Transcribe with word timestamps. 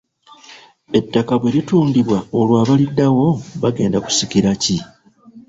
Ettaka 0.99 1.33
bwe 1.39 1.53
litundibwa 1.55 2.17
olwo 2.37 2.55
abaliddawo 2.63 3.27
bagenda 3.61 3.97
kusikira 4.05 4.49
ki? 4.61 4.77